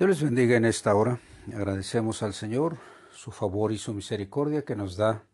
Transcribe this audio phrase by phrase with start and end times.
[0.00, 1.20] Dios les bendiga en esta hora.
[1.54, 2.78] Agradecemos al Señor
[3.12, 5.24] su favor y su misericordia que nos da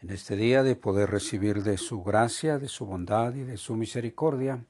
[0.00, 3.76] en este día de poder recibir de su gracia, de su bondad y de su
[3.76, 4.64] misericordia.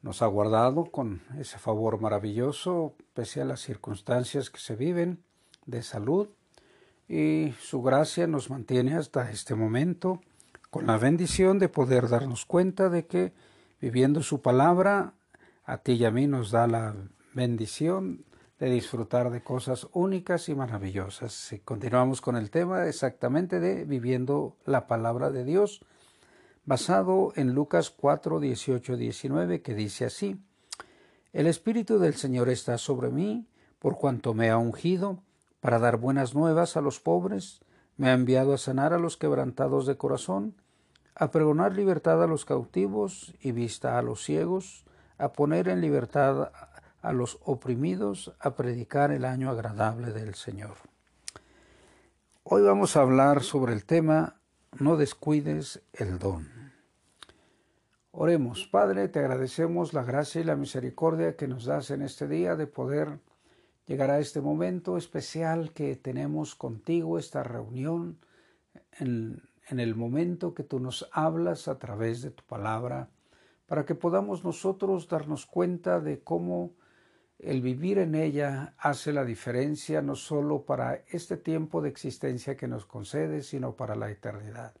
[0.00, 5.22] Nos ha guardado con ese favor maravilloso, pese a las circunstancias que se viven
[5.66, 6.30] de salud,
[7.10, 10.22] y su gracia nos mantiene hasta este momento
[10.70, 13.34] con la bendición de poder darnos cuenta de que
[13.78, 15.12] viviendo su palabra,
[15.66, 16.94] a ti y a mí nos da la
[17.36, 18.24] bendición
[18.58, 21.54] de disfrutar de cosas únicas y maravillosas.
[21.66, 25.84] continuamos con el tema exactamente de viviendo la palabra de Dios,
[26.64, 30.40] basado en Lucas 4, 18, 19, que dice así,
[31.34, 33.46] El Espíritu del Señor está sobre mí,
[33.78, 35.22] por cuanto me ha ungido,
[35.60, 37.60] para dar buenas nuevas a los pobres,
[37.98, 40.54] me ha enviado a sanar a los quebrantados de corazón,
[41.14, 44.86] a pregonar libertad a los cautivos y vista a los ciegos,
[45.18, 46.50] a poner en libertad
[47.06, 50.74] a los oprimidos, a predicar el año agradable del Señor.
[52.42, 54.40] Hoy vamos a hablar sobre el tema
[54.80, 56.48] No descuides el don.
[58.10, 62.56] Oremos, Padre, te agradecemos la gracia y la misericordia que nos das en este día
[62.56, 63.20] de poder
[63.86, 68.18] llegar a este momento especial que tenemos contigo, esta reunión,
[68.98, 73.10] en, en el momento que tú nos hablas a través de tu palabra
[73.66, 76.72] para que podamos nosotros darnos cuenta de cómo
[77.38, 82.68] el vivir en ella hace la diferencia no solo para este tiempo de existencia que
[82.68, 84.74] nos concede, sino para la eternidad.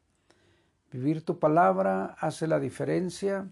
[0.90, 3.48] Vivir tu palabra hace la diferencia,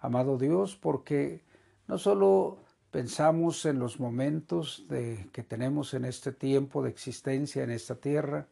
[0.00, 1.44] amado Dios, porque
[1.86, 2.58] no solo
[2.90, 8.48] pensamos en los momentos de, que tenemos en este tiempo de existencia en esta tierra,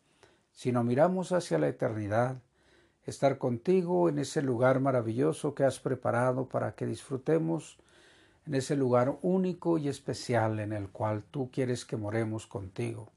[0.52, 2.40] sino miramos hacia la eternidad
[3.04, 7.78] estar contigo en ese lugar maravilloso que has preparado para que disfrutemos
[8.46, 13.12] en ese lugar único y especial en el cual tú quieres que moremos contigo.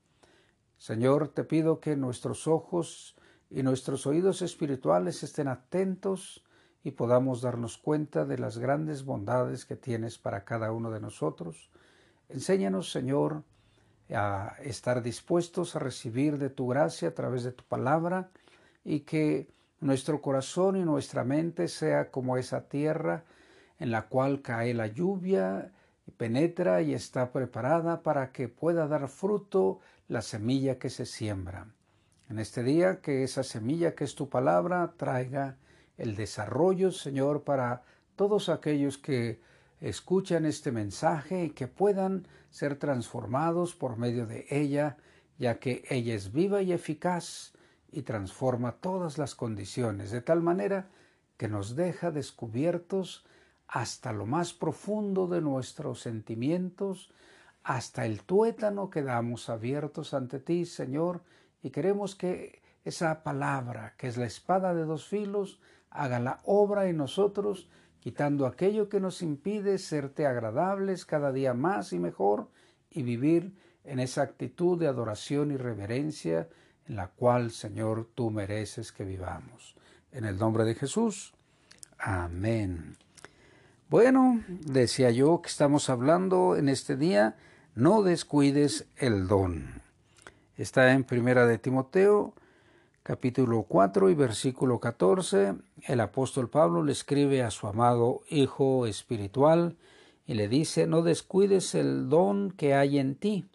[0.78, 3.16] Señor, te pido que nuestros ojos
[3.50, 6.44] y nuestros oídos espirituales estén atentos
[6.84, 11.72] y podamos darnos cuenta de las grandes bondades que tienes para cada uno de nosotros.
[12.30, 13.44] Enséñanos, Señor,
[14.14, 18.30] a estar dispuestos a recibir de tu gracia a través de tu palabra
[18.84, 19.48] y que
[19.80, 23.24] nuestro corazón y nuestra mente sea como esa tierra
[23.80, 25.72] en la cual cae la lluvia,
[26.08, 31.68] y penetra y está preparada para que pueda dar fruto la semilla que se siembra.
[32.30, 35.58] En este día que esa semilla que es tu palabra traiga
[35.98, 37.84] el desarrollo, Señor, para
[38.16, 39.40] todos aquellos que
[39.82, 44.98] escuchan este mensaje y que puedan ser transformados por medio de ella,
[45.38, 47.54] ya que ella es viva y eficaz
[47.92, 50.90] y transforma todas las condiciones, de tal manera
[51.38, 53.26] que nos deja descubiertos
[53.68, 57.12] hasta lo más profundo de nuestros sentimientos,
[57.64, 61.24] hasta el tuétano quedamos abiertos ante ti, Señor,
[61.64, 65.60] y queremos que esa palabra, que es la espada de dos filos,
[65.90, 67.68] haga la obra en nosotros,
[68.00, 72.50] quitando aquello que nos impide serte agradables cada día más y mejor,
[72.92, 76.48] y vivir en esa actitud de adoración y reverencia
[76.88, 79.76] en la cual, Señor, tú mereces que vivamos.
[80.12, 81.34] En el nombre de Jesús.
[81.98, 82.98] Amén.
[83.88, 87.38] Bueno, decía yo que estamos hablando en este día,
[87.76, 89.84] no descuides el don.
[90.58, 92.34] Está en Primera de Timoteo,
[93.04, 95.54] capítulo 4 y versículo 14.
[95.84, 99.78] El apóstol Pablo le escribe a su amado Hijo espiritual
[100.26, 103.46] y le dice, no descuides el don que hay en ti,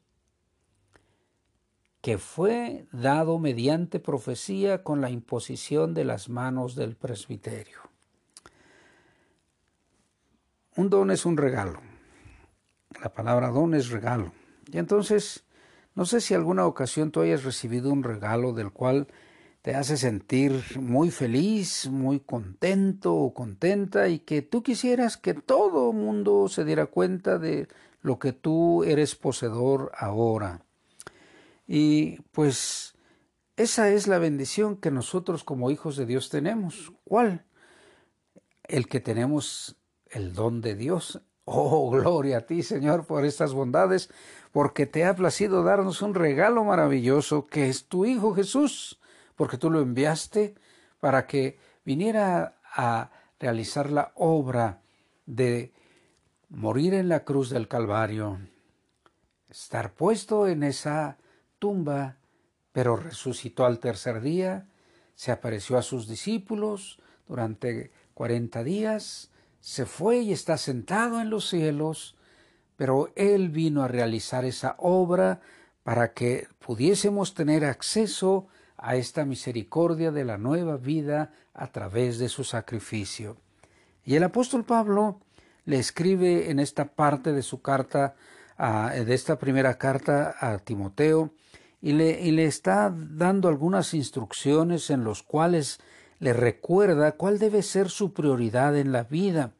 [2.02, 7.89] que fue dado mediante profecía con la imposición de las manos del presbiterio.
[10.76, 11.80] Un don es un regalo.
[13.02, 14.32] La palabra don es regalo.
[14.70, 15.44] Y entonces,
[15.94, 19.08] no sé si alguna ocasión tú hayas recibido un regalo del cual
[19.62, 25.92] te hace sentir muy feliz, muy contento o contenta y que tú quisieras que todo
[25.92, 27.68] mundo se diera cuenta de
[28.00, 30.62] lo que tú eres poseedor ahora.
[31.66, 32.94] Y pues
[33.56, 36.92] esa es la bendición que nosotros como hijos de Dios tenemos.
[37.04, 37.44] ¿Cuál?
[38.64, 39.76] El que tenemos
[40.10, 41.20] el don de Dios.
[41.44, 44.10] Oh, gloria a ti, Señor, por estas bondades,
[44.52, 49.00] porque te ha placido darnos un regalo maravilloso que es tu Hijo Jesús,
[49.36, 50.54] porque tú lo enviaste
[51.00, 54.82] para que viniera a realizar la obra
[55.26, 55.72] de
[56.48, 58.38] morir en la cruz del Calvario,
[59.48, 61.16] estar puesto en esa
[61.58, 62.16] tumba,
[62.72, 64.68] pero resucitó al tercer día,
[65.14, 69.30] se apareció a sus discípulos durante cuarenta días,
[69.60, 72.16] se fue y está sentado en los cielos,
[72.76, 75.40] pero Él vino a realizar esa obra
[75.82, 82.28] para que pudiésemos tener acceso a esta misericordia de la nueva vida a través de
[82.28, 83.36] su sacrificio.
[84.04, 85.20] Y el apóstol Pablo
[85.66, 88.14] le escribe en esta parte de su carta,
[88.58, 91.34] de esta primera carta a Timoteo,
[91.82, 95.80] y le, está dando algunas instrucciones en los cuales
[96.20, 99.52] le recuerda cuál debe ser su prioridad en la vida.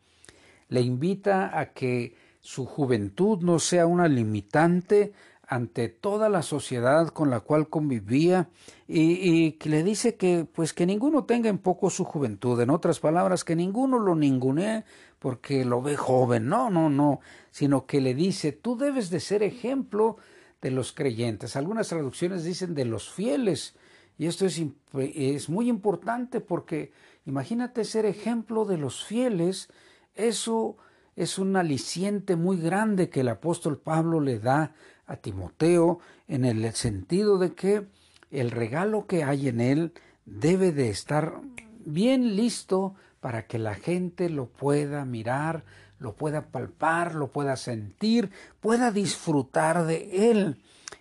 [0.68, 5.12] Le invita a que su juventud no sea una limitante
[5.50, 8.48] ante toda la sociedad con la cual convivía
[8.86, 13.42] y, le dice que pues que ninguno tenga en poco su juventud, en otras palabras,
[13.42, 14.84] que ninguno lo ningunee
[15.18, 17.20] porque lo ve joven, no, no, no,
[17.50, 20.18] sino que le dice, tú debes de ser ejemplo
[20.62, 21.56] de los creyentes.
[21.56, 23.74] Algunas traducciones dicen de los fieles,
[24.20, 24.62] y esto es,
[24.92, 26.92] es muy importante porque
[27.24, 29.70] imagínate ser ejemplo de los fieles,
[30.14, 30.76] eso
[31.16, 34.74] es un aliciente muy grande que el apóstol Pablo le da
[35.06, 37.86] a Timoteo en el sentido de que
[38.30, 39.94] el regalo que hay en él
[40.26, 41.40] debe de estar
[41.86, 45.64] bien listo para que la gente lo pueda mirar,
[45.98, 48.30] lo pueda palpar, lo pueda sentir,
[48.60, 50.58] pueda disfrutar de él.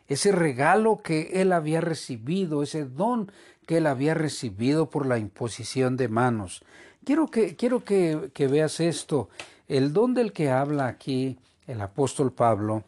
[0.09, 3.31] Ese regalo que él había recibido, ese don
[3.65, 6.63] que él había recibido por la imposición de manos.
[7.05, 9.29] Quiero que, quiero que, que veas esto.
[9.67, 12.83] El don del que habla aquí el apóstol Pablo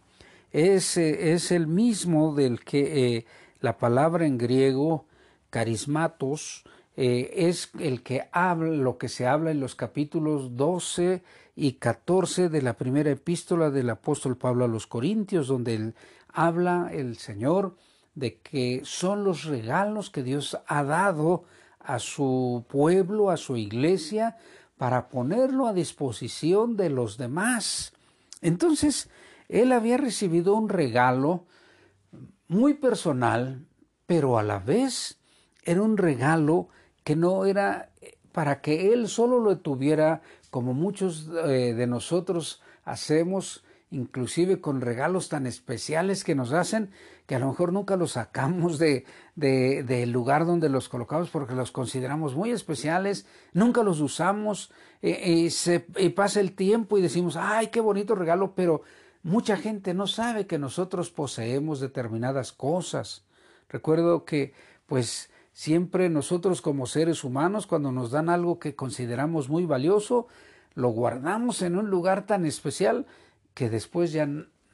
[0.51, 3.25] es, eh, es el mismo del que eh,
[3.59, 5.05] la palabra en griego
[5.49, 6.63] carismatos
[6.97, 11.23] eh, es el que habla, lo que se habla en los capítulos 12
[11.55, 15.95] y 14 de la primera epístola del apóstol Pablo a los Corintios, donde él
[16.33, 17.75] habla el Señor
[18.15, 21.45] de que son los regalos que Dios ha dado
[21.79, 24.37] a su pueblo, a su iglesia,
[24.77, 27.93] para ponerlo a disposición de los demás.
[28.41, 29.09] Entonces,
[29.47, 31.45] él había recibido un regalo
[32.47, 33.65] muy personal,
[34.05, 35.19] pero a la vez
[35.63, 36.69] era un regalo
[37.03, 37.89] que no era
[38.31, 45.29] para que él solo lo tuviera como muchos eh, de nosotros hacemos, inclusive con regalos
[45.29, 46.91] tan especiales que nos hacen,
[47.25, 49.05] que a lo mejor nunca los sacamos de,
[49.35, 54.71] del lugar donde los colocamos porque los consideramos muy especiales, nunca los usamos,
[55.01, 58.81] eh, y, se, y pasa el tiempo y decimos, ay, qué bonito regalo, pero
[59.23, 63.23] Mucha gente no sabe que nosotros poseemos determinadas cosas.
[63.69, 64.53] Recuerdo que,
[64.87, 70.27] pues, siempre nosotros como seres humanos, cuando nos dan algo que consideramos muy valioso,
[70.73, 73.05] lo guardamos en un lugar tan especial
[73.53, 74.27] que después ya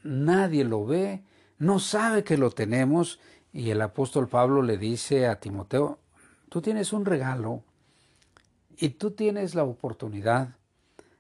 [0.03, 1.23] nadie lo ve,
[1.57, 3.19] no sabe que lo tenemos,
[3.51, 5.99] y el apóstol Pablo le dice a Timoteo,
[6.49, 7.63] tú tienes un regalo
[8.77, 10.55] y tú tienes la oportunidad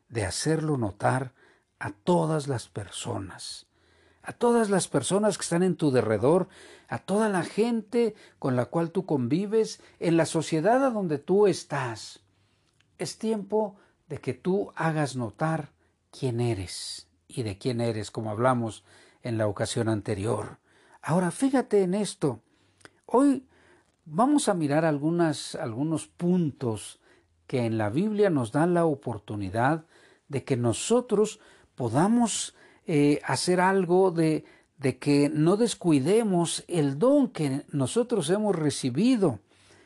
[0.09, 1.33] de hacerlo notar
[1.79, 3.66] a todas las personas,
[4.27, 6.49] a todas las personas que están en tu derredor,
[6.89, 11.47] a toda la gente con la cual tú convives, en la sociedad a donde tú
[11.47, 12.19] estás.
[12.97, 13.77] Es tiempo
[14.09, 15.71] de que tú hagas notar
[16.11, 18.83] quién eres y de quién eres, como hablamos
[19.23, 20.57] en la ocasión anterior.
[21.01, 22.41] Ahora, fíjate en esto.
[23.05, 23.47] Hoy
[24.03, 25.55] vamos a mirar algunos
[26.17, 26.99] puntos
[27.47, 29.85] que en la Biblia nos dan la oportunidad
[30.27, 31.39] de que nosotros
[31.75, 32.56] podamos
[32.87, 34.45] eh, hacer algo de,
[34.77, 39.39] de que no descuidemos el don que nosotros hemos recibido,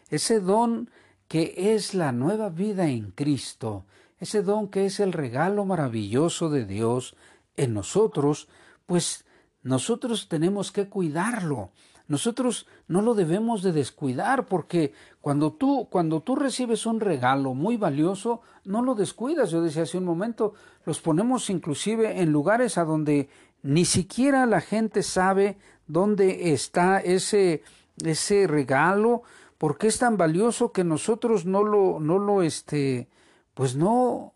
[0.09, 0.89] ese don
[1.27, 3.85] que es la nueva vida en Cristo,
[4.19, 7.15] ese don que es el regalo maravilloso de Dios
[7.57, 8.49] en nosotros,
[8.85, 9.25] pues
[9.63, 11.71] nosotros tenemos que cuidarlo,
[12.11, 17.77] nosotros no lo debemos de descuidar porque cuando tú, cuando tú recibes un regalo muy
[17.77, 19.49] valioso, no lo descuidas.
[19.49, 20.53] Yo decía hace un momento,
[20.83, 23.29] los ponemos inclusive en lugares a donde
[23.63, 27.63] ni siquiera la gente sabe dónde está ese,
[28.03, 29.23] ese regalo,
[29.57, 33.07] porque es tan valioso que nosotros no lo, no lo, este,
[33.53, 34.33] pues no,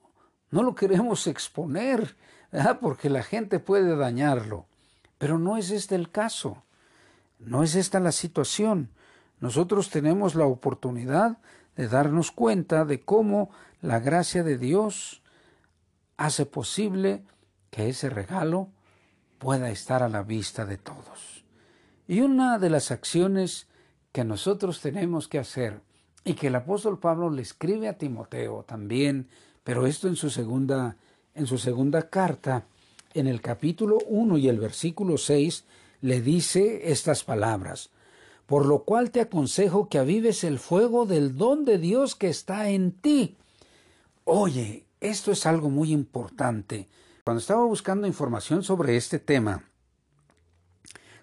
[0.49, 2.15] no lo queremos exponer,
[2.79, 4.65] porque la gente puede dañarlo.
[5.17, 6.63] Pero no es este el caso.
[7.45, 8.89] No es esta la situación.
[9.39, 11.37] Nosotros tenemos la oportunidad
[11.75, 15.21] de darnos cuenta de cómo la gracia de Dios
[16.17, 17.23] hace posible
[17.69, 18.69] que ese regalo
[19.37, 21.43] pueda estar a la vista de todos.
[22.07, 23.67] Y una de las acciones
[24.11, 25.81] que nosotros tenemos que hacer
[26.23, 29.27] y que el apóstol Pablo le escribe a Timoteo también,
[29.63, 30.97] pero esto en su segunda
[31.35, 32.65] en su segunda carta,
[33.13, 35.65] en el capítulo 1 y el versículo 6,
[36.05, 37.89] le dice estas palabras,
[38.45, 42.69] por lo cual te aconsejo que avives el fuego del don de Dios que está
[42.69, 43.37] en ti.
[44.23, 46.87] Oye, esto es algo muy importante,
[47.23, 49.63] Cuando estaba buscando información sobre este tema,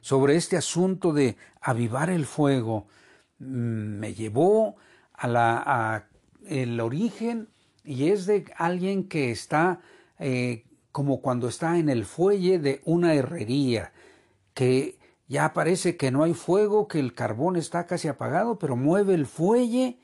[0.01, 2.89] sobre este asunto de avivar el fuego,
[3.39, 4.75] mm, me llevó
[5.13, 6.09] a la
[6.49, 7.47] el origen
[7.85, 9.81] y es de alguien que está
[10.19, 13.93] eh, como cuando está en el fuelle de una herrería,
[14.55, 19.15] que ya parece que no hay fuego, que el carbón está casi apagado, pero mueve
[19.15, 19.99] el fuelle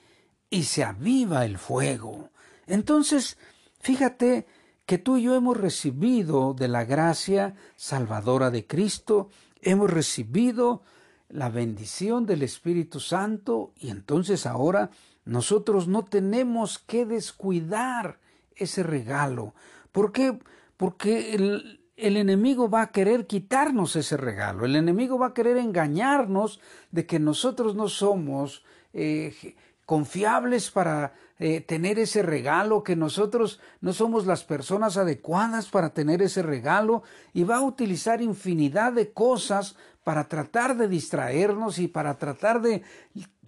[0.51, 2.31] y se aviva el fuego.
[2.67, 3.37] Entonces,
[3.81, 4.47] fíjate
[4.87, 9.29] que tú y yo hemos recibido de la gracia salvadora de Cristo,
[9.61, 10.83] hemos recibido
[11.29, 14.91] la bendición del Espíritu Santo y entonces ahora
[15.27, 18.19] nosotros no tenemos que descuidar
[18.57, 19.55] ese regalo.
[19.93, 20.39] ¿Por qué?
[20.79, 24.65] Porque el, enemigo va a querer quitarnos ese regalo.
[24.65, 31.61] El enemigo va a querer engañarnos de que nosotros no somos eh, confiables para eh,
[31.61, 37.03] tener ese regalo, que nosotros no somos las personas adecuadas para tener ese regalo
[37.33, 42.83] y va a utilizar infinidad de cosas para tratar de distraernos y para tratar de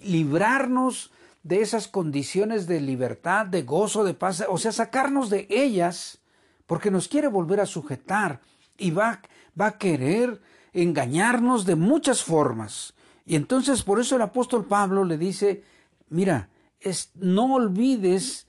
[0.03, 1.11] librarnos
[1.43, 6.21] de esas condiciones de libertad, de gozo, de paz, o sea, sacarnos de ellas,
[6.71, 8.41] porque nos quiere volver a sujetar
[8.79, 9.21] y va,
[9.61, 10.41] va a querer
[10.73, 12.95] engañarnos de muchas formas.
[13.27, 15.65] Y entonces por eso el apóstol Pablo le dice,
[16.11, 16.49] mira,
[16.79, 18.47] es, no olvides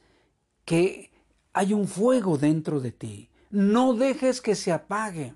[0.65, 1.11] que
[1.51, 5.33] hay un fuego dentro de ti, no dejes que se apague.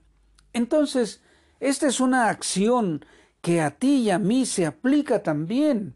[0.53, 1.23] Entonces,
[1.59, 3.03] esta es una acción
[3.41, 5.95] que a ti y a mí se aplica también.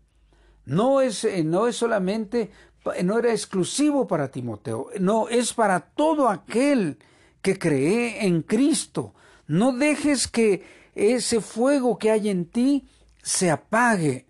[0.65, 2.49] No es, eh, no es solamente,
[3.03, 6.97] no era exclusivo para Timoteo, no, es para todo aquel
[7.41, 9.13] que cree en Cristo.
[9.47, 10.63] No dejes que
[10.95, 12.87] ese fuego que hay en ti
[13.21, 14.25] se apague,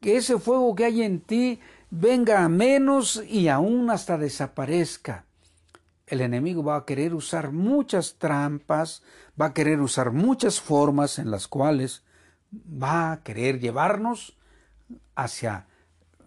[0.00, 5.24] que ese fuego que hay en ti venga a menos y aún hasta desaparezca.
[6.06, 9.02] El enemigo va a querer usar muchas trampas,
[9.40, 12.02] va a querer usar muchas formas en las cuales
[12.52, 14.36] va a querer llevarnos
[15.14, 15.66] hacia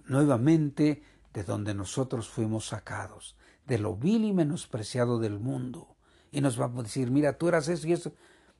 [0.07, 1.03] nuevamente
[1.37, 3.35] de donde nosotros fuimos sacados,
[3.67, 5.95] de lo vil y menospreciado del mundo.
[6.31, 8.11] Y nos va a decir, mira, tú eras eso y eso,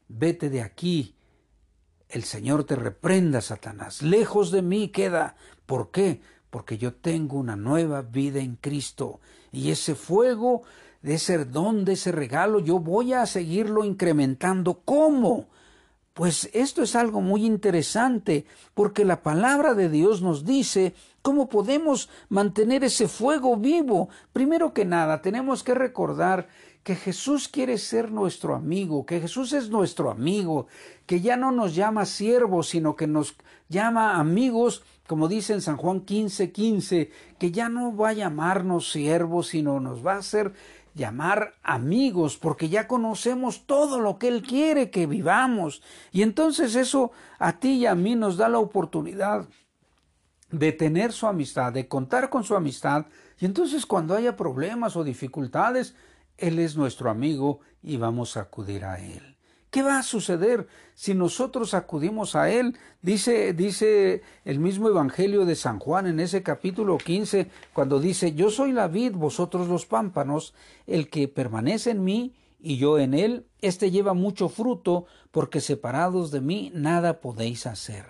[0.07, 1.15] vete de aquí.
[2.07, 4.03] El Señor te reprenda, Satanás.
[4.03, 5.37] Lejos de mí queda.
[5.65, 6.21] ¿Por qué?
[6.51, 9.21] Porque yo tengo una nueva vida en Cristo.
[9.51, 10.61] Y ese fuego,
[11.01, 14.83] de ese don, de ese regalo, yo voy a seguirlo incrementando.
[14.85, 15.49] ¿Cómo?
[16.17, 20.95] Pues esto es algo muy interesante, porque la palabra de Dios nos dice
[21.27, 24.07] ¿Cómo podemos mantener ese fuego vivo?
[24.31, 26.47] Primero que nada, tenemos que recordar
[26.83, 30.67] que Jesús quiere ser nuestro amigo, que Jesús es nuestro amigo,
[31.05, 33.35] que ya no nos llama siervos, sino que nos
[33.67, 38.89] llama amigos, como dice en San Juan 15, 15, que ya no va a llamarnos
[38.89, 40.53] siervos, sino nos va a hacer
[40.97, 45.81] llamar amigos, porque ya conocemos todo lo que Él quiere que vivamos.
[46.11, 49.47] Y entonces eso a ti y a mí nos da la oportunidad
[50.51, 53.05] de tener su amistad, de contar con su amistad,
[53.39, 55.95] y entonces cuando haya problemas o dificultades,
[56.37, 59.36] Él es nuestro amigo y vamos a acudir a Él.
[59.69, 62.77] ¿Qué va a suceder si nosotros acudimos a Él?
[63.01, 68.49] Dice, dice el mismo Evangelio de San Juan en ese capítulo 15, cuando dice, Yo
[68.49, 70.53] soy la vid, vosotros los pámpanos,
[70.85, 76.31] el que permanece en mí y yo en Él, éste lleva mucho fruto, porque separados
[76.31, 78.05] de mí nada podéis hacer.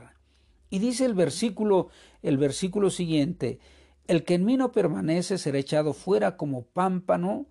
[0.70, 1.90] Y dice el versículo
[2.22, 3.60] el versículo siguiente,
[4.08, 7.48] el que en mí no permanece será echado fuera como pámpano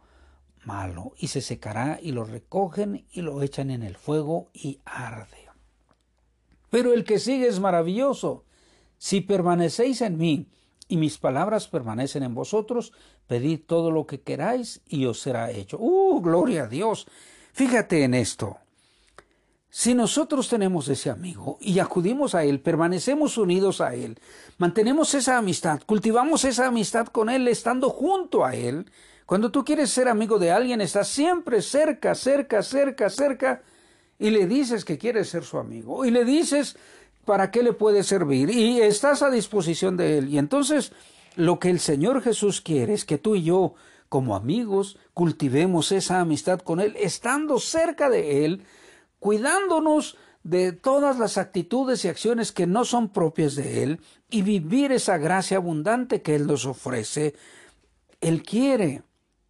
[0.66, 5.46] malo, y se secará, y lo recogen y lo echan en el fuego y arde.
[6.70, 8.44] Pero el que sigue es maravilloso.
[8.98, 10.46] Si permanecéis en mí,
[10.88, 12.92] y mis palabras permanecen en vosotros,
[13.26, 15.78] pedid todo lo que queráis y os será hecho.
[15.80, 17.06] ¡Uh, gloria a Dios!
[17.52, 18.58] Fíjate en esto.
[19.68, 24.18] Si nosotros tenemos ese amigo y acudimos a él, permanecemos unidos a él,
[24.58, 28.90] mantenemos esa amistad, cultivamos esa amistad con él estando junto a él,
[29.26, 33.62] cuando tú quieres ser amigo de alguien, estás siempre cerca, cerca, cerca, cerca,
[34.18, 36.76] y le dices que quieres ser su amigo, y le dices
[37.24, 40.28] para qué le puede servir, y estás a disposición de él.
[40.28, 40.92] Y entonces
[41.34, 43.74] lo que el Señor Jesús quiere es que tú y yo,
[44.08, 48.62] como amigos, cultivemos esa amistad con él, estando cerca de él,
[49.18, 50.16] cuidándonos
[50.46, 55.18] de todas las actitudes y acciones que no son propias de Él y vivir esa
[55.18, 57.34] gracia abundante que Él nos ofrece.
[58.20, 59.02] Él quiere,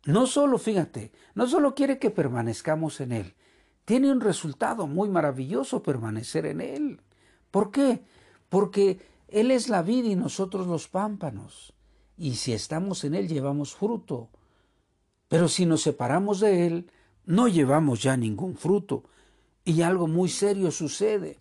[0.06, 3.34] no solo, fíjate, no solo quiere que permanezcamos en Él,
[3.84, 7.00] tiene un resultado muy maravilloso permanecer en Él.
[7.50, 8.02] ¿Por qué?
[8.48, 11.72] Porque Él es la vida y nosotros los pámpanos.
[12.16, 14.30] Y si estamos en Él llevamos fruto.
[15.28, 16.90] Pero si nos separamos de Él,
[17.26, 19.04] no llevamos ya ningún fruto.
[19.64, 21.38] Y algo muy serio sucede,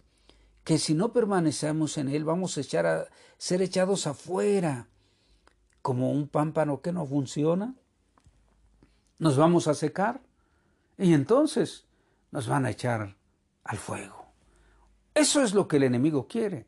[0.64, 3.06] que si no permanecemos en él vamos a, echar a
[3.38, 4.90] ser echados afuera,
[5.84, 7.76] como un pámpano que no funciona.
[9.18, 10.22] Nos vamos a secar
[10.98, 11.86] y entonces
[12.32, 13.16] nos van a echar
[13.64, 14.26] al fuego.
[15.14, 16.66] Eso es lo que el enemigo quiere.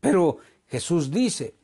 [0.00, 1.56] Pero Jesús dice,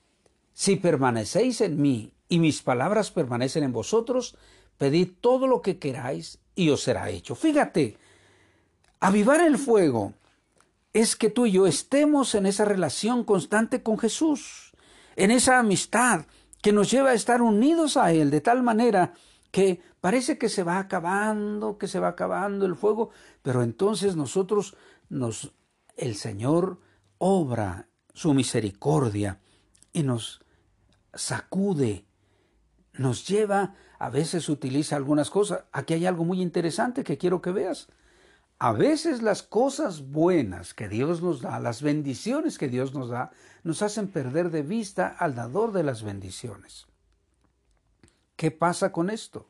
[0.52, 4.36] si permanecéis en mí y mis palabras permanecen en vosotros,
[4.78, 7.34] pedid todo lo que queráis y os será hecho.
[7.34, 7.98] Fíjate,
[9.00, 10.14] avivar el fuego
[10.92, 14.72] es que tú y yo estemos en esa relación constante con Jesús,
[15.16, 16.26] en esa amistad
[16.62, 19.12] que nos lleva a estar unidos a Él de tal manera
[19.54, 24.76] que parece que se va acabando, que se va acabando el fuego, pero entonces nosotros
[25.08, 25.52] nos,
[25.96, 26.80] el Señor
[27.18, 29.38] obra su misericordia
[29.92, 30.40] y nos
[31.14, 32.04] sacude,
[32.94, 35.66] nos lleva, a veces utiliza algunas cosas.
[35.70, 37.86] Aquí hay algo muy interesante que quiero que veas.
[38.58, 43.30] A veces las cosas buenas que Dios nos da, las bendiciones que Dios nos da,
[43.62, 46.88] nos hacen perder de vista al dador de las bendiciones.
[48.44, 49.48] ¿Qué pasa con esto?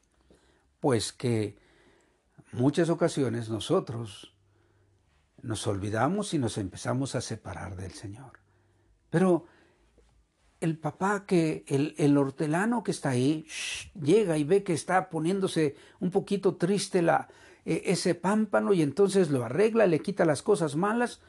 [0.79, 1.59] Pues que
[2.53, 4.33] muchas ocasiones nosotros
[5.43, 8.39] nos olvidamos y nos empezamos a separar del Señor.
[9.11, 9.47] Pero
[10.61, 13.49] el papá que, el, hortelano que está ahí,
[14.01, 17.27] llega y ve que está poniéndose un poquito triste la,
[17.65, 21.21] e, ese pámpano y entonces lo arregla, le quita las cosas malas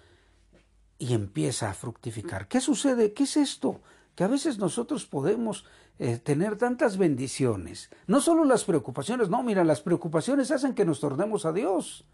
[1.00, 2.48] y empieza a fructificar.
[2.48, 3.14] ¿Qué sucede?
[3.14, 3.82] ¿Qué es esto?
[4.16, 5.66] Que a veces nosotros podemos
[6.00, 7.90] eh, tener tantas bendiciones.
[8.08, 12.06] No solo las preocupaciones, no, mira, las preocupaciones hacen que nos tornemos a Dios.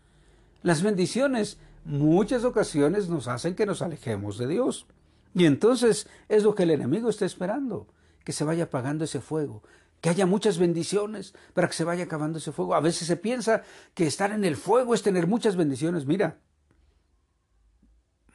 [0.63, 4.87] Las bendiciones muchas ocasiones nos hacen que nos alejemos de Dios.
[5.33, 7.87] Y entonces es lo que el enemigo está esperando,
[8.23, 9.63] que se vaya apagando ese fuego,
[10.01, 12.75] que haya muchas bendiciones para que se vaya acabando ese fuego.
[12.75, 16.05] A veces se piensa que estar en el fuego es tener muchas bendiciones.
[16.05, 16.39] Mira,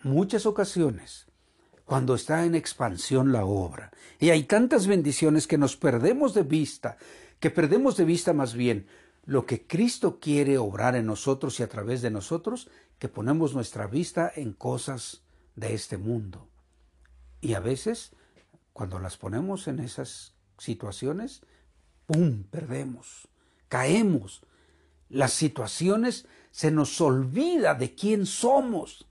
[0.02, 1.26] muchas ocasiones,
[1.87, 6.99] cuando está en expansión la obra, y hay tantas bendiciones que nos perdemos de vista,
[7.40, 8.87] que perdemos de vista más bien
[9.25, 12.68] lo que Cristo quiere obrar en nosotros y a través de nosotros,
[12.99, 15.22] que ponemos nuestra vista en cosas
[15.57, 16.49] de este mundo.
[17.40, 18.12] Y a veces,
[18.72, 21.42] cuando las ponemos en esas situaciones,
[22.07, 23.29] ¡pum!, perdemos,
[23.68, 24.42] caemos.
[25.09, 29.07] Las situaciones se nos olvida de quién somos.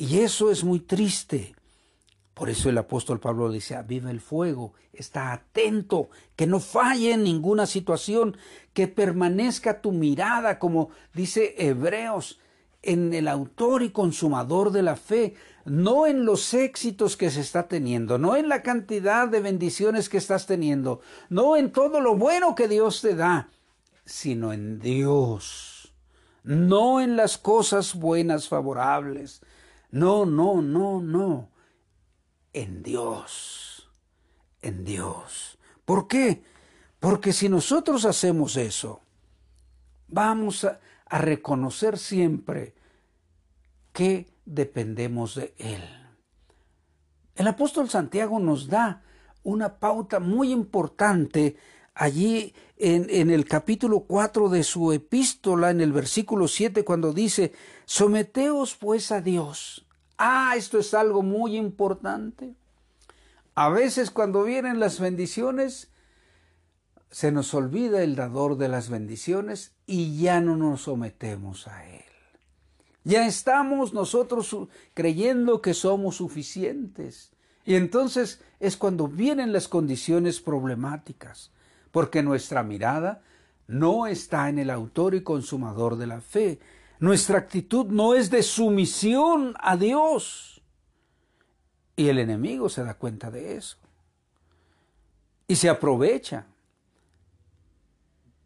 [0.00, 1.54] Y eso es muy triste.
[2.32, 7.22] Por eso el apóstol Pablo dice, vive el fuego, está atento, que no falle en
[7.22, 8.34] ninguna situación,
[8.72, 12.40] que permanezca tu mirada, como dice Hebreos,
[12.80, 15.34] en el autor y consumador de la fe,
[15.66, 20.16] no en los éxitos que se está teniendo, no en la cantidad de bendiciones que
[20.16, 23.50] estás teniendo, no en todo lo bueno que Dios te da,
[24.06, 25.92] sino en Dios,
[26.42, 29.42] no en las cosas buenas, favorables,
[29.90, 31.50] no, no, no, no,
[32.52, 33.90] en Dios,
[34.62, 35.58] en Dios.
[35.84, 36.42] ¿Por qué?
[36.98, 39.00] Porque si nosotros hacemos eso,
[40.08, 40.78] vamos a,
[41.12, 42.72] reconocer siempre
[43.92, 45.82] que dependemos de Él.
[47.34, 49.02] El apóstol Santiago nos da
[49.42, 51.56] una pauta muy importante
[52.00, 57.52] allí en, el capítulo 4 de su epístola, en el versículo 7, cuando dice,
[57.84, 59.86] someteos pues a Dios.
[60.16, 62.54] Ah, esto es algo muy importante.
[63.54, 65.90] A veces cuando vienen las bendiciones,
[67.10, 72.04] se nos olvida el dador de las bendiciones y ya no nos sometemos a Él.
[73.04, 74.56] Ya estamos nosotros
[74.94, 77.32] creyendo que somos suficientes.
[77.66, 81.50] Y entonces es cuando vienen las condiciones problemáticas,
[81.90, 83.22] porque nuestra mirada
[83.66, 86.58] no está en el autor y consumador de la fe.
[86.98, 90.62] Nuestra actitud no es de sumisión a Dios.
[91.96, 93.76] Y el enemigo se da cuenta de eso.
[95.46, 96.46] Y se aprovecha.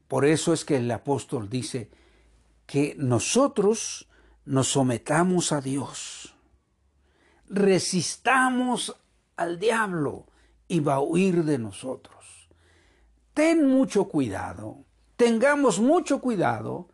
[0.09, 1.91] Por eso es que el apóstol dice
[2.67, 4.09] que nosotros
[4.45, 6.35] nos sometamos a Dios,
[7.49, 8.95] resistamos
[9.37, 10.27] al diablo
[10.69, 12.24] y va a huir de nosotros.
[13.35, 14.85] Ten mucho cuidado,
[15.17, 16.89] tengamos mucho cuidado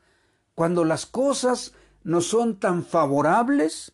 [0.55, 3.93] cuando las cosas no son tan favorables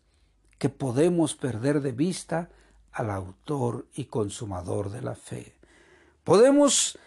[0.58, 2.48] que podemos perder de vista
[2.92, 5.54] al autor y consumador de la fe.
[6.22, 6.98] Podemos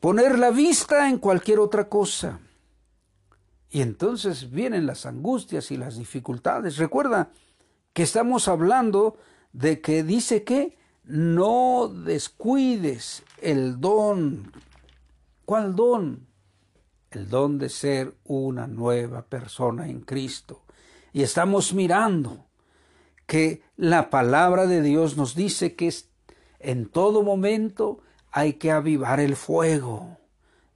[0.00, 2.40] poner la vista en cualquier otra cosa.
[3.70, 6.76] Y entonces vienen las angustias y las dificultades.
[6.78, 7.30] Recuerda
[7.92, 9.16] que estamos hablando
[9.52, 14.52] de que dice que no descuides el don.
[15.50, 16.28] ¿Cuál don?
[17.10, 20.62] el don de ser una nueva persona en Cristo.
[21.12, 22.46] Y estamos mirando
[23.26, 25.92] que la palabra de Dios nos dice que
[26.60, 27.98] en todo momento
[28.30, 30.18] hay que avivar el fuego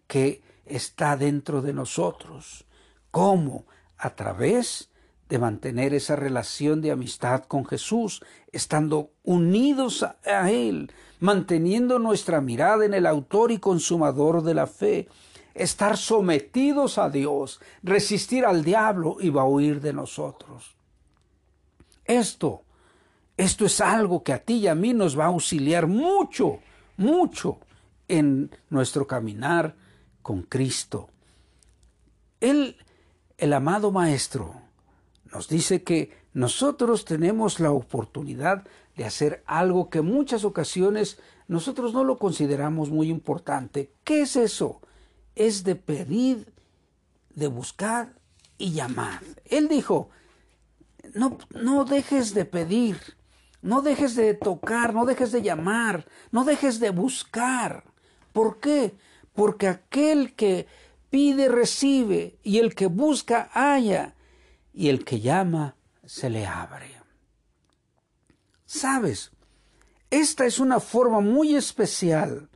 [0.09, 2.67] que está dentro de nosotros.
[3.13, 3.67] ¿Cómo?
[3.97, 4.91] A través
[5.29, 10.91] de mantener esa relación de amistad con Jesús, estando unidos a Él,
[11.25, 15.09] manteniendo nuestra mirada en el autor y consumador de la fe,
[15.55, 20.77] estar sometidos a Dios, resistir al diablo y va a huir de nosotros.
[22.05, 22.65] Esto,
[23.39, 26.59] esto es algo que a ti y a mí nos va a auxiliar mucho,
[26.99, 27.59] mucho
[28.07, 29.77] en nuestro caminar
[30.21, 31.09] con Cristo.
[32.39, 32.77] Él,
[33.39, 34.57] el amado Maestro,
[35.33, 42.05] nos dice que nosotros tenemos la oportunidad de hacer algo que muchas ocasiones nosotros no
[42.05, 43.91] lo consideramos muy importante.
[44.05, 44.81] ¿Qué es eso?
[45.35, 46.53] Es de pedir,
[47.35, 48.15] de buscar
[48.57, 49.21] y llamar.
[49.45, 50.11] Él dijo,
[51.13, 52.99] no, no dejes de pedir,
[53.63, 57.85] no dejes de tocar, no dejes de llamar, no dejes de buscar.
[58.33, 58.95] ¿Por qué?
[59.35, 60.67] Porque aquel que
[61.11, 64.15] pide recibe y el que busca halla
[64.73, 66.94] y el que llama se le abre.
[68.75, 69.31] ¿Sabes?
[70.11, 72.49] Esta es una forma muy especial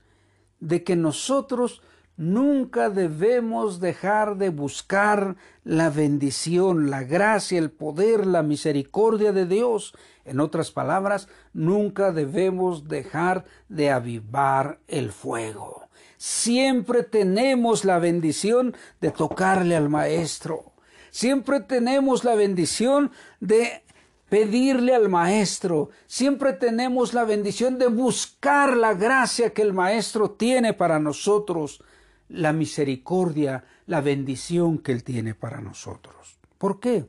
[0.58, 1.80] de que nosotros
[2.18, 9.94] Nunca debemos dejar de buscar la bendición, la gracia, el poder, la misericordia de Dios.
[10.24, 15.88] En otras palabras, nunca debemos dejar de avivar el fuego.
[16.16, 20.72] Siempre tenemos la bendición de tocarle al Maestro.
[21.12, 23.84] Siempre tenemos la bendición de
[24.28, 25.90] pedirle al Maestro.
[26.06, 31.82] Siempre tenemos la bendición de buscar la gracia que el Maestro tiene para nosotros
[32.28, 36.38] la misericordia, la bendición que Él tiene para nosotros.
[36.58, 37.06] ¿Por qué?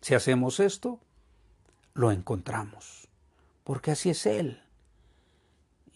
[0.00, 1.00] Si hacemos esto,
[1.94, 3.08] lo encontramos,
[3.64, 4.62] porque así es Él.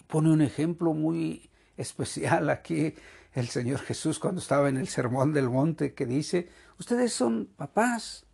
[0.09, 2.95] Pone un ejemplo muy especial aquí
[3.33, 8.26] el Señor Jesús cuando estaba en el Sermón del Monte que dice, ustedes son papás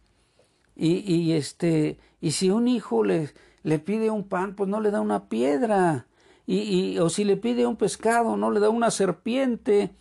[0.74, 3.30] y, este, y si un hijo le,
[3.62, 6.06] le pide un pan, pues no le da una piedra
[6.46, 9.94] y, o si le pide un pescado, no le da una serpiente.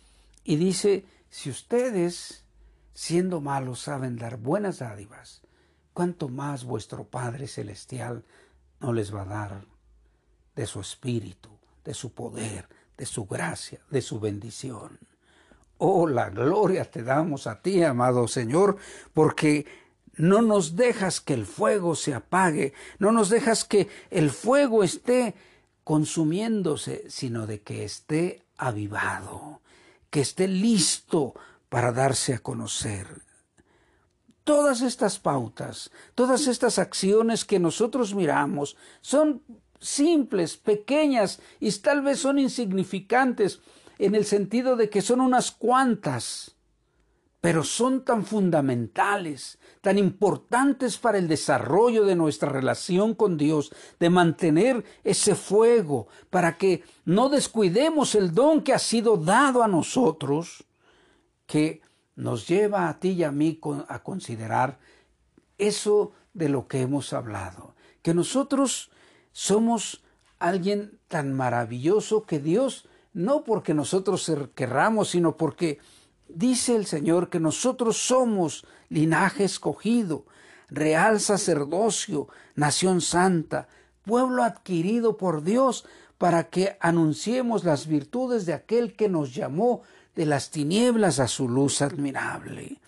[0.44, 2.44] Y dice, si ustedes,
[2.94, 5.42] siendo malos, saben dar buenas dádivas,
[5.92, 8.24] cuánto más vuestro Padre Celestial
[8.80, 9.64] no les va a dar
[10.56, 11.50] de su espíritu,
[11.84, 14.98] de su poder, de su gracia, de su bendición.
[15.78, 18.76] Oh, la gloria te damos a ti, amado Señor,
[19.14, 19.66] porque
[20.16, 25.34] no nos dejas que el fuego se apague, no nos dejas que el fuego esté
[25.84, 29.60] consumiéndose, sino de que esté avivado,
[30.10, 31.34] que esté listo
[31.68, 33.22] para darse a conocer.
[34.44, 39.42] Todas estas pautas, todas estas acciones que nosotros miramos son
[39.80, 43.60] simples, pequeñas y tal vez son insignificantes
[43.98, 46.51] en el sentido de que son unas cuantas,
[47.42, 54.10] pero son tan fundamentales, tan importantes para el desarrollo de nuestra relación con Dios, de
[54.10, 60.66] mantener ese fuego, para que no descuidemos el don que ha sido dado a nosotros,
[61.46, 61.82] que
[62.14, 64.78] nos lleva a ti y a mí a considerar
[65.58, 68.92] eso de lo que hemos hablado, que nosotros
[69.32, 70.04] somos
[70.38, 75.80] alguien tan maravilloso que Dios, no porque nosotros querramos, sino porque
[76.34, 80.24] Dice el Señor que nosotros somos linaje escogido,
[80.68, 83.68] real sacerdocio, nación santa,
[84.02, 85.84] pueblo adquirido por Dios,
[86.16, 89.82] para que anunciemos las virtudes de aquel que nos llamó
[90.14, 92.80] de las tinieblas a su luz admirable.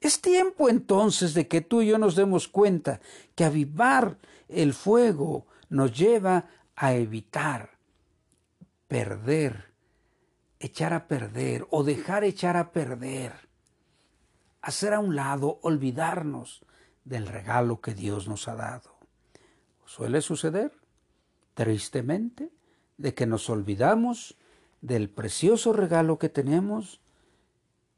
[0.00, 3.00] Es tiempo entonces de que tú y yo nos demos cuenta
[3.34, 4.16] que avivar
[4.48, 6.46] el fuego nos lleva
[6.76, 7.70] a evitar
[8.86, 9.67] perder
[10.60, 13.32] echar a perder o dejar echar a perder,
[14.60, 16.64] hacer a un lado, olvidarnos
[17.04, 18.98] del regalo que Dios nos ha dado.
[19.84, 20.72] Suele suceder,
[21.54, 22.50] tristemente,
[22.96, 24.36] de que nos olvidamos
[24.80, 27.00] del precioso regalo que tenemos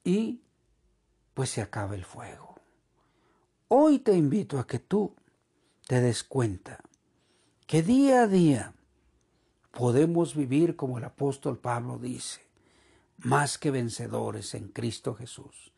[0.04, 0.42] y
[1.34, 2.56] pues se acaba el fuego.
[3.68, 5.14] Hoy te invito a que tú
[5.86, 6.80] te des cuenta
[7.66, 8.74] que día a día
[9.70, 12.40] podemos vivir como el apóstol Pablo dice,
[13.22, 15.72] más que vencedores en Cristo Jesús.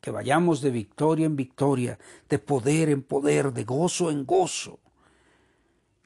[0.00, 1.98] Que vayamos de victoria en victoria,
[2.28, 4.80] de poder en poder, de gozo en gozo.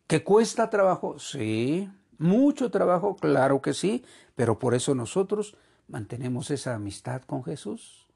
[0.07, 1.19] ¿Que cuesta trabajo?
[1.19, 1.89] Sí.
[2.19, 3.17] ¿Mucho trabajo?
[3.17, 4.05] Claro que sí.
[4.35, 5.57] Pero por eso nosotros
[5.89, 8.07] mantenemos esa amistad con Jesús.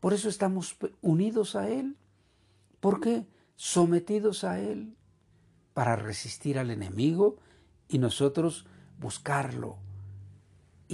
[0.00, 1.96] Por eso estamos unidos a Él.
[2.80, 3.26] ¿Por qué?
[3.56, 4.96] Sometidos a Él
[5.74, 7.36] para resistir al enemigo
[7.88, 8.66] y nosotros
[8.98, 9.78] buscarlo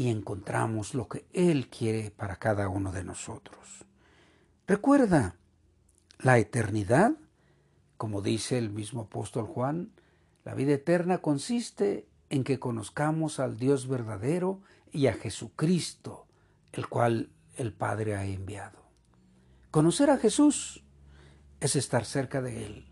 [0.00, 3.84] y encontramos lo que Él quiere para cada uno de nosotros.
[4.66, 5.36] Recuerda,
[6.20, 7.12] la eternidad,
[7.98, 9.92] como dice el mismo apóstol Juan,
[10.42, 16.26] la vida eterna consiste en que conozcamos al Dios verdadero y a Jesucristo,
[16.72, 18.78] el cual el Padre ha enviado.
[19.70, 20.82] Conocer a Jesús
[21.60, 22.88] es estar cerca de Él,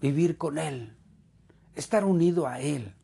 [0.00, 0.96] vivir con Él,
[1.74, 2.94] estar unido a Él,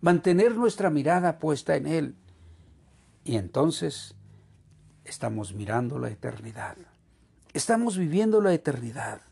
[0.00, 2.16] mantener nuestra mirada puesta en Él.
[3.24, 4.14] Y entonces
[5.04, 6.76] estamos mirando la eternidad.
[7.52, 9.22] Estamos viviendo la eternidad.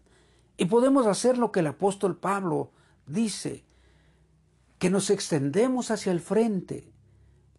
[0.56, 2.70] Y podemos hacer lo que el apóstol Pablo
[3.06, 3.64] dice,
[4.78, 6.92] que nos extendemos hacia el frente.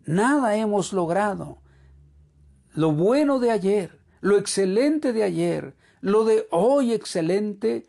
[0.05, 1.61] Nada hemos logrado.
[2.73, 7.87] Lo bueno de ayer, lo excelente de ayer, lo de hoy excelente,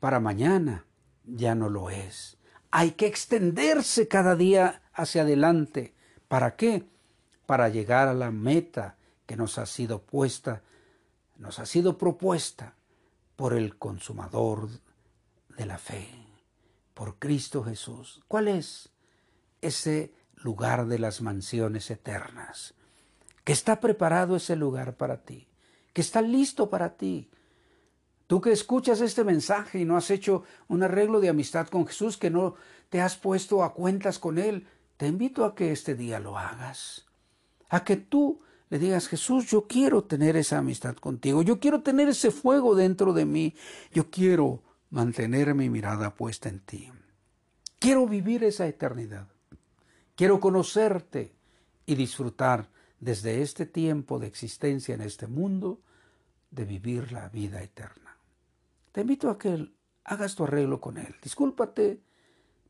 [0.00, 0.84] para mañana
[1.24, 2.38] ya no lo es.
[2.70, 5.94] Hay que extenderse cada día hacia adelante.
[6.28, 6.88] ¿Para qué?
[7.46, 10.62] Para llegar a la meta que nos ha sido puesta,
[11.36, 12.74] nos ha sido propuesta
[13.36, 14.68] por el consumador
[15.56, 16.08] de la fe,
[16.94, 18.22] por Cristo Jesús.
[18.28, 18.90] ¿Cuál es
[19.60, 22.74] ese lugar de las mansiones eternas?
[23.44, 25.46] Que está preparado ese lugar para ti,
[25.92, 27.30] que está listo para ti,
[28.26, 32.16] Tú que escuchas este mensaje y no has hecho un arreglo de amistad con Jesús,
[32.16, 32.56] que no
[32.88, 37.05] te has puesto a cuentas con Él, te invito a que este día lo hagas.
[37.68, 42.08] A que tú le digas, Jesús, yo quiero tener esa amistad contigo, yo quiero tener
[42.08, 43.54] ese fuego dentro de mí,
[43.92, 46.90] yo quiero mantener mi mirada puesta en ti.
[47.78, 49.28] Quiero vivir esa eternidad.
[50.14, 51.34] Quiero conocerte
[51.84, 55.80] y disfrutar desde este tiempo de existencia en este mundo
[56.50, 58.18] de vivir la vida eterna.
[58.92, 59.70] Te invito a que
[60.04, 61.14] hagas tu arreglo con Él.
[61.22, 62.00] Discúlpate,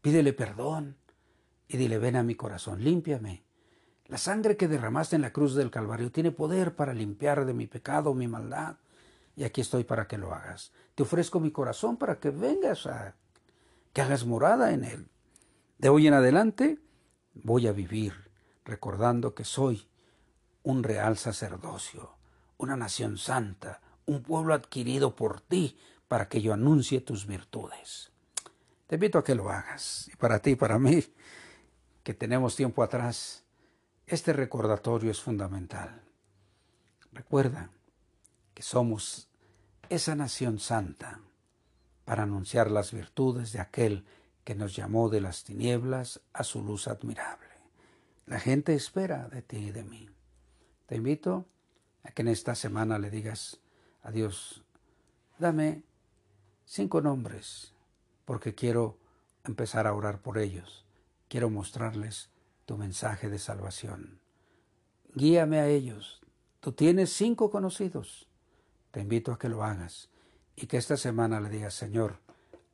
[0.01, 0.97] pídele perdón
[1.69, 3.46] y dile, ven a mi corazón, límpiame.
[4.09, 7.67] La sangre que derramaste en la cruz del Calvario tiene poder para limpiar de mi
[7.67, 8.77] pecado, mi maldad.
[9.35, 10.73] Y aquí estoy para que lo hagas.
[10.95, 13.15] Te ofrezco mi corazón para que vengas a
[13.93, 15.09] que hagas morada en él.
[15.79, 16.79] De hoy en adelante
[17.35, 18.13] voy a vivir
[18.65, 19.89] recordando que soy
[20.63, 22.17] un real sacerdocio,
[22.59, 28.13] una nación santa, un pueblo adquirido por ti para que yo anuncie tus virtudes.
[28.87, 30.09] Te invito a que lo hagas.
[30.13, 31.05] Y para ti y para mí,
[32.03, 33.46] que tenemos tiempo atrás,
[34.07, 36.01] este recordatorio es fundamental.
[37.13, 37.71] Recuerda
[38.55, 39.29] que somos
[39.89, 41.21] esa nación santa
[42.05, 44.05] para anunciar las virtudes de aquel
[44.45, 47.47] que nos llamó de las tinieblas a su luz admirable.
[48.27, 50.09] La gente espera de ti y de mí.
[50.87, 51.47] Te invito
[52.05, 53.61] a que en esta semana le digas
[54.03, 54.63] a Dios,
[55.39, 55.83] dame
[56.65, 57.73] cinco nombres,
[58.25, 58.99] porque quiero
[59.45, 60.85] empezar a orar por ellos.
[61.29, 62.31] Quiero mostrarles
[62.67, 64.21] tu mensaje de salvación.
[65.15, 66.21] Guíame a ellos.
[66.61, 68.29] Tú tienes cinco conocidos.
[68.91, 70.11] Te invito a que lo hagas
[70.57, 72.19] y que esta semana le digas, Señor,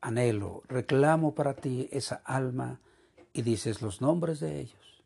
[0.00, 2.80] anhelo, reclamo para ti esa alma
[3.32, 5.04] y dices los nombres de ellos.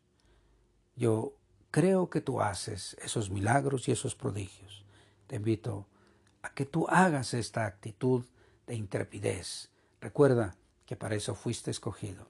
[0.95, 1.33] Yo
[1.69, 4.85] creo que tú haces esos milagros y esos prodigios.
[5.27, 5.85] Te invito
[6.41, 8.23] a que tú hagas esta actitud
[8.65, 9.69] de intrepidez.
[9.99, 12.27] Recuerda que para eso fuiste escogido.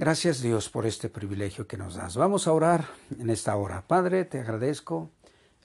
[0.00, 2.16] Gracias Dios por este privilegio que nos das.
[2.16, 2.86] Vamos a orar
[3.18, 3.86] en esta hora.
[3.86, 5.10] Padre, te agradezco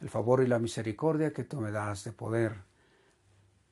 [0.02, 2.58] el favor y la misericordia que tú me das de poder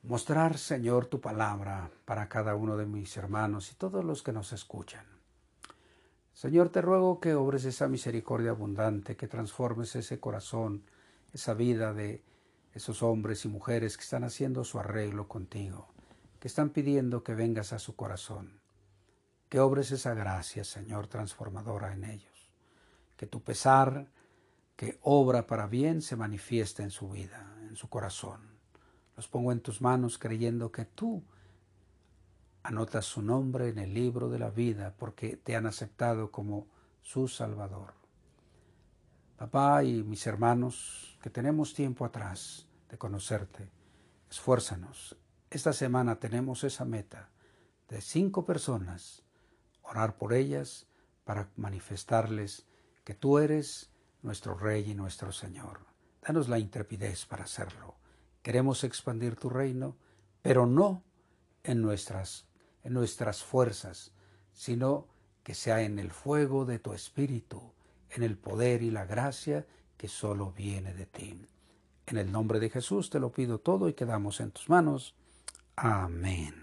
[0.04, 4.54] mostrar, Señor, tu palabra para cada uno de mis hermanos y todos los que nos
[4.54, 5.06] escuchan.
[6.32, 10.86] Señor, te ruego que obres esa misericordia abundante, que transformes ese corazón,
[11.34, 12.24] esa vida de
[12.74, 15.90] esos hombres y mujeres que están haciendo su arreglo contigo,
[16.40, 18.63] que están pidiendo que vengas a su corazón,
[19.54, 22.52] que obres esa gracia, Señor, transformadora en ellos,
[23.16, 24.08] que tu pesar,
[24.76, 28.42] que obra para bien, se manifieste en su vida, en su corazón.
[29.16, 31.24] Los pongo en tus manos creyendo que tú
[32.64, 36.66] anotas su nombre en el libro de la vida porque te han aceptado como
[37.04, 37.94] su Salvador.
[39.38, 43.70] Papá y mis hermanos, que tenemos tiempo atrás de conocerte,
[44.32, 45.16] esfuérzanos.
[45.52, 47.30] Esta semana tenemos esa meta
[47.88, 49.23] de cinco personas,
[49.94, 50.88] orar por ellas
[51.24, 52.66] para manifestarles
[53.04, 53.92] que tú eres
[54.24, 55.82] nuestro Rey y nuestro Señor.
[56.22, 57.96] Danos la intrepidez para hacerlo.
[58.42, 59.96] Queremos expandir tu reino,
[60.42, 61.04] pero no
[61.64, 62.46] en nuestras,
[62.84, 64.12] en nuestras fuerzas,
[64.52, 65.08] sino
[65.44, 67.62] que sea en el fuego de tu Espíritu,
[68.10, 71.46] en el poder y la gracia que solo viene de ti.
[72.08, 75.16] En el nombre de Jesús te lo pido todo y quedamos en tus manos.
[75.76, 76.63] Amén.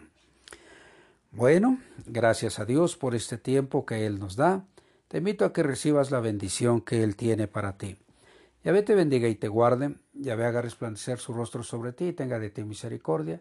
[1.32, 4.64] Bueno, gracias a Dios por este tiempo que Él nos da.
[5.06, 7.96] Te invito a que recibas la bendición que Él tiene para ti.
[8.64, 9.94] Yahvé te bendiga y te guarde.
[10.12, 13.40] Yahvé haga resplandecer su rostro sobre ti y tenga de ti misericordia.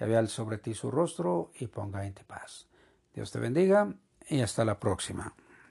[0.00, 2.66] Yahvé al sobre ti su rostro y ponga en ti paz.
[3.14, 3.94] Dios te bendiga
[4.28, 5.32] y hasta la próxima.